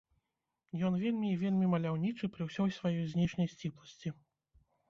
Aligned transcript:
Ён 0.87 0.95
вельмі 1.03 1.27
і 1.33 1.35
вельмі 1.43 1.69
маляўнічы 1.73 2.31
пры 2.39 2.47
ўсёй 2.49 2.75
сваёй 2.79 3.01
знешняй 3.15 3.47
сціпласці. 3.55 4.09